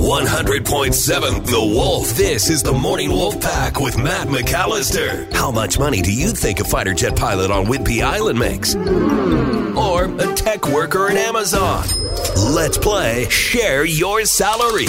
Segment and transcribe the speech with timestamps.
[0.00, 2.08] 100.7 The Wolf.
[2.16, 5.30] This is the Morning Wolf Pack with Matt McAllister.
[5.30, 8.74] How much money do you think a fighter jet pilot on Whidbey Island makes?
[9.76, 11.84] Or a tech worker in Amazon?
[12.54, 14.86] Let's play Share Your Salary.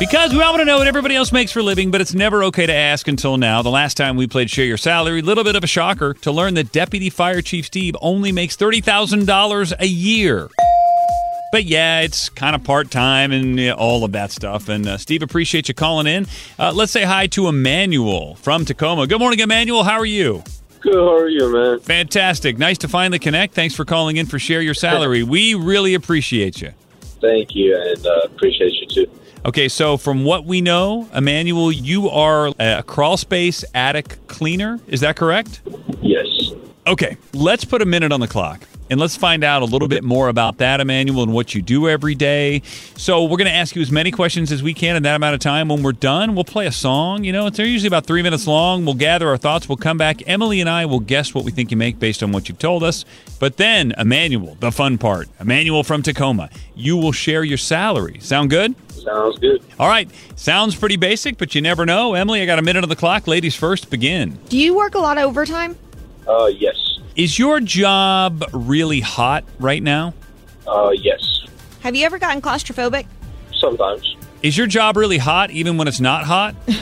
[0.00, 2.14] Because we all want to know what everybody else makes for a living, but it's
[2.14, 3.62] never okay to ask until now.
[3.62, 6.54] The last time we played Share Your Salary, little bit of a shocker to learn
[6.54, 10.50] that Deputy Fire Chief Steve only makes $30,000 a year.
[11.52, 14.68] But yeah, it's kind of part time and yeah, all of that stuff.
[14.68, 16.26] And uh, Steve, appreciate you calling in.
[16.58, 19.06] Uh, let's say hi to Emmanuel from Tacoma.
[19.06, 19.82] Good morning, Emmanuel.
[19.82, 20.44] How are you?
[20.80, 20.94] Good.
[20.94, 21.80] How are you, man?
[21.80, 22.56] Fantastic.
[22.56, 23.54] Nice to finally connect.
[23.54, 25.22] Thanks for calling in for Share Your Salary.
[25.30, 26.72] We really appreciate you.
[27.20, 29.10] Thank you, and uh, appreciate you too.
[29.44, 34.80] Okay, so from what we know, Emmanuel, you are a crawl space attic cleaner.
[34.86, 35.60] Is that correct?
[36.00, 36.26] Yes.
[36.86, 40.02] Okay, let's put a minute on the clock and let's find out a little bit
[40.02, 42.60] more about that, Emmanuel, and what you do every day.
[42.96, 45.34] So we're going to ask you as many questions as we can in that amount
[45.34, 45.68] of time.
[45.68, 47.22] When we're done, we'll play a song.
[47.22, 48.84] You know, they're usually about three minutes long.
[48.84, 49.68] We'll gather our thoughts.
[49.68, 50.28] We'll come back.
[50.28, 52.82] Emily and I will guess what we think you make based on what you've told
[52.82, 53.04] us.
[53.38, 58.18] But then, Emmanuel, the fun part, Emmanuel from Tacoma, you will share your salary.
[58.20, 58.74] Sound good?
[58.90, 59.62] Sounds good.
[59.78, 60.10] All right.
[60.36, 62.14] Sounds pretty basic, but you never know.
[62.14, 63.26] Emily, I got a minute on the clock.
[63.26, 64.38] Ladies first, begin.
[64.48, 65.76] Do you work a lot of overtime?
[66.26, 66.89] Uh, yes.
[67.16, 70.14] Is your job really hot right now?
[70.66, 71.20] Uh, yes.
[71.80, 73.06] Have you ever gotten claustrophobic?
[73.58, 74.16] Sometimes.
[74.42, 76.54] Is your job really hot even when it's not hot?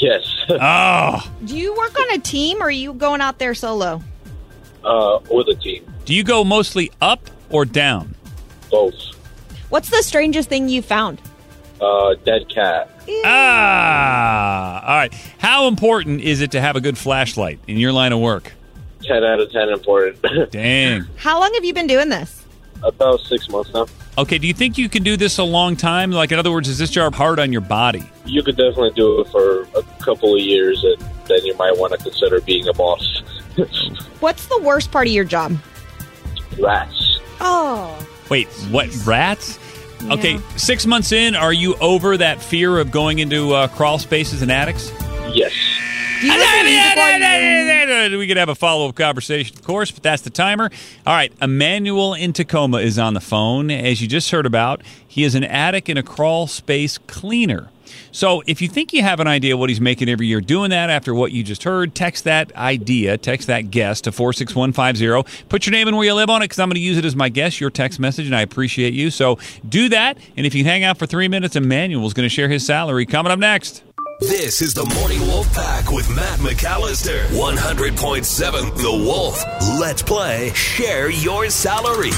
[0.00, 0.32] Yes.
[0.48, 1.32] oh.
[1.44, 4.00] Do you work on a team or are you going out there solo?
[4.84, 5.92] uh, with a team.
[6.04, 8.14] Do you go mostly up or down?
[8.70, 8.94] Both.
[9.70, 11.20] What's the strangest thing you found?
[11.80, 12.88] Uh, dead cat.
[13.24, 14.82] Ah.
[14.86, 15.12] All right.
[15.38, 18.52] How important is it to have a good flashlight in your line of work?
[19.08, 20.50] 10 out of 10 important.
[20.52, 21.06] Dang.
[21.16, 22.44] How long have you been doing this?
[22.82, 23.86] About six months now.
[24.18, 26.12] Okay, do you think you can do this a long time?
[26.12, 28.08] Like, in other words, is this job hard on your body?
[28.24, 30.96] You could definitely do it for a couple of years, and
[31.26, 33.22] then you might want to consider being a boss.
[34.20, 35.56] What's the worst part of your job?
[36.60, 37.20] Rats.
[37.40, 38.06] Oh.
[38.28, 38.88] Wait, what?
[39.06, 39.58] Rats?
[40.02, 44.42] Okay, six months in, are you over that fear of going into uh, crawl spaces
[44.42, 44.92] and attics?
[45.32, 45.52] Yes.
[48.18, 50.70] We could have a follow up conversation, of course, but that's the timer.
[51.06, 53.70] All right, Emmanuel in Tacoma is on the phone.
[53.70, 57.68] As you just heard about, he is an attic and a crawl space cleaner.
[58.10, 60.90] So if you think you have an idea what he's making every year doing that
[60.90, 65.46] after what you just heard, text that idea, text that guess to 46150.
[65.48, 67.04] Put your name and where you live on it because I'm going to use it
[67.04, 69.10] as my guess, your text message, and I appreciate you.
[69.10, 70.18] So do that.
[70.36, 73.32] And if you hang out for three minutes, Emmanuel's going to share his salary coming
[73.32, 73.82] up next.
[74.20, 77.24] This is the Morning Wolf Pack with Matt McAllister.
[77.28, 79.44] 100.7 The Wolf.
[79.78, 82.10] Let's play Share Your Salary.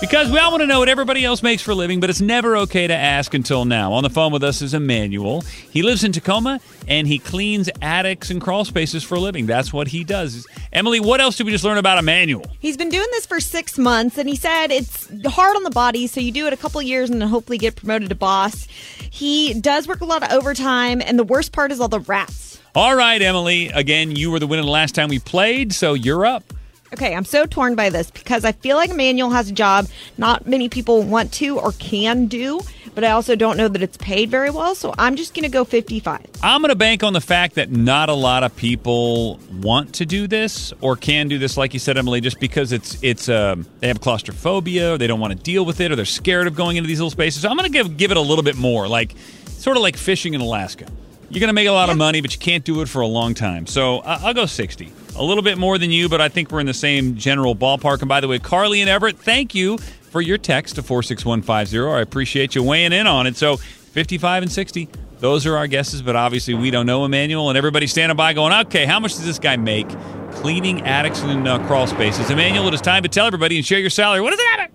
[0.00, 2.20] Because we all want to know what everybody else makes for a living, but it's
[2.20, 3.92] never okay to ask until now.
[3.92, 5.40] On the phone with us is Emmanuel.
[5.70, 9.46] He lives in Tacoma and he cleans attics and crawl spaces for a living.
[9.46, 10.46] That's what he does.
[10.72, 12.46] Emily, what else did we just learn about Emmanuel?
[12.60, 16.06] He's been doing this for six months, and he said it's hard on the body,
[16.06, 18.66] so you do it a couple years and then hopefully get promoted to boss.
[19.10, 22.60] He does work a lot of overtime, and the worst part is all the rats.
[22.76, 23.68] All right, Emily.
[23.70, 26.54] Again, you were the winner the last time we played, so you're up.
[26.92, 30.46] Okay, I'm so torn by this because I feel like Emmanuel has a job not
[30.46, 32.60] many people want to or can do,
[32.94, 35.50] but I also don't know that it's paid very well, so I'm just going to
[35.50, 36.26] go 55.
[36.42, 40.06] I'm going to bank on the fact that not a lot of people want to
[40.06, 43.66] do this or can do this, like you said, Emily, just because it's it's um,
[43.80, 46.56] they have claustrophobia, or they don't want to deal with it, or they're scared of
[46.56, 47.42] going into these little spaces.
[47.42, 49.14] So I'm going to give give it a little bit more, like
[49.46, 50.86] sort of like fishing in Alaska.
[51.30, 53.06] You're going to make a lot of money, but you can't do it for a
[53.06, 53.66] long time.
[53.66, 54.90] So I'll go 60.
[55.18, 58.00] A little bit more than you, but I think we're in the same general ballpark.
[58.00, 61.78] And by the way, Carly and Everett, thank you for your text to 46150.
[61.78, 63.36] I appreciate you weighing in on it.
[63.36, 64.88] So 55 and 60,
[65.18, 67.48] those are our guesses, but obviously we don't know Emmanuel.
[67.48, 69.88] And everybody's standing by going, okay, how much does this guy make
[70.30, 72.30] cleaning attics and uh, crawl spaces?
[72.30, 74.20] Emmanuel, it is time to tell everybody and share your salary.
[74.20, 74.70] What is it?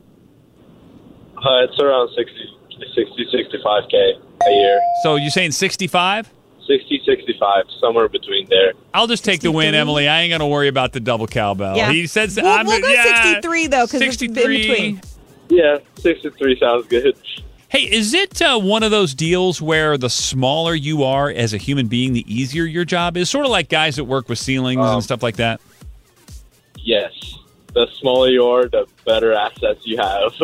[1.38, 2.34] Uh, it's around 60,
[2.96, 4.82] 60 65K a year.
[5.04, 6.30] So you're saying 65?
[6.68, 8.74] 60, 65, somewhere between there.
[8.94, 10.08] I'll just take the win, Emily.
[10.08, 11.76] I ain't going to worry about the double cowbell.
[11.78, 11.92] Yeah.
[11.92, 15.02] He said We'll- we'll go yeah, 63 though, 'cause it's in between.
[15.50, 17.16] Yeah, 63 sounds good.
[17.70, 21.58] Hey, is it uh, one of those deals where the smaller you are as a
[21.58, 23.30] human being, the easier your job is?
[23.30, 25.60] Sort of like guys that work with ceilings Um, and stuff like that.
[26.78, 27.12] Yes.
[27.74, 30.34] The smaller you are, the better assets you have.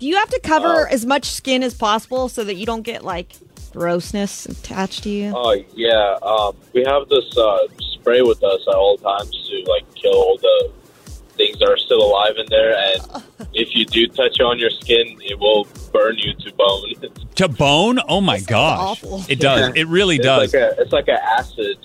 [0.00, 2.82] Do you have to cover Uh, as much skin as possible so that you don't
[2.82, 3.28] get like
[3.78, 5.32] grossness attached to you?
[5.34, 7.58] Oh yeah, um, we have this uh,
[7.92, 10.70] spray with us at all times to like kill all the
[11.36, 12.76] things that are still alive in there.
[12.76, 13.22] And
[13.54, 16.92] if you do touch on your skin, it will burn you to bone.
[17.38, 18.00] To bone?
[18.08, 18.80] Oh my gosh.
[18.80, 19.22] awful.
[19.28, 19.72] It does.
[19.76, 20.52] It really it's does.
[20.52, 21.78] Like a, it's like an acid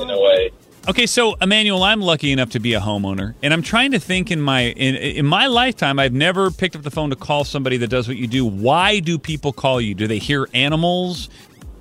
[0.00, 0.50] in a way.
[0.88, 4.30] Okay, so Emmanuel, I'm lucky enough to be a homeowner, and I'm trying to think
[4.30, 7.76] in my in in my lifetime, I've never picked up the phone to call somebody
[7.78, 8.46] that does what you do.
[8.46, 9.96] Why do people call you?
[9.96, 11.28] Do they hear animals?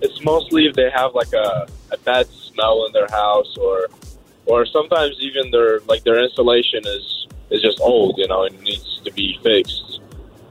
[0.01, 3.89] It's mostly if they have like a, a bad smell in their house, or
[4.47, 9.01] or sometimes even their like their insulation is is just old, you know, and needs
[9.05, 9.99] to be fixed.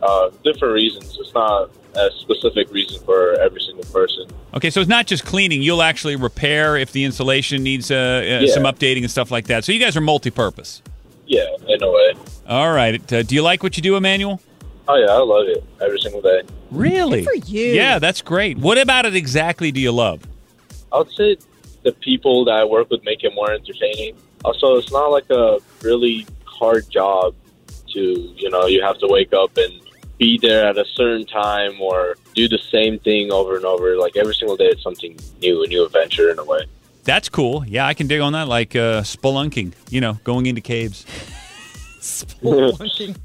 [0.01, 1.19] Uh, different reasons.
[1.19, 4.27] It's not a specific reason for every single person.
[4.55, 5.63] Okay, so it's not just cleaning.
[5.63, 8.53] You'll actually repair if the insulation needs uh, uh, Yeah.
[8.55, 9.65] some updating and stuff like that.
[9.65, 10.83] So you guys are multi-purpose.
[11.27, 12.15] Yeah, in a way.
[12.49, 13.13] All right.
[13.13, 14.41] Uh, do you like what you do, Emmanuel?
[14.87, 16.43] Oh yeah, I love it every single day.
[16.71, 17.25] Really?
[17.25, 17.67] Good for you.
[17.73, 18.59] Yeah, that's great.
[18.59, 20.23] What about it exactly do you love?
[20.93, 21.37] I would say
[21.83, 24.15] the people that I work with make it more entertaining.
[24.45, 27.35] Also, it's not like a really hard job
[27.95, 29.73] to, you know, you have to wake up and
[30.25, 33.97] be there at a certain time or do the same thing over and over.
[33.99, 36.63] Like every single day, it's something new, a new adventure in a way.
[37.05, 37.67] That's cool.
[37.67, 38.49] Yeah, I can dig on that.
[38.49, 41.05] Like uh, spelunking, you know, going into caves.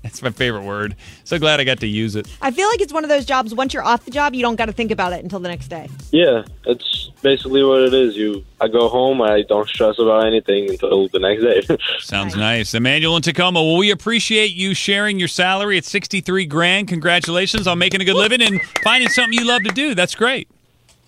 [0.04, 0.96] That's my favorite word.
[1.26, 2.28] So glad I got to use it.
[2.42, 3.54] I feel like it's one of those jobs.
[3.54, 5.68] Once you're off the job, you don't got to think about it until the next
[5.68, 5.90] day.
[6.12, 8.16] Yeah, it's basically what it is.
[8.16, 11.78] You, I go home, I don't stress about anything until the next day.
[12.00, 12.74] Sounds nice.
[12.74, 13.62] Emmanuel in Tacoma.
[13.62, 16.88] Well, we appreciate you sharing your salary at 63 grand.
[16.88, 19.94] Congratulations on making a good living and finding something you love to do.
[19.94, 20.48] That's great.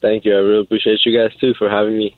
[0.01, 0.33] Thank you.
[0.33, 2.17] I really appreciate you guys too for having me.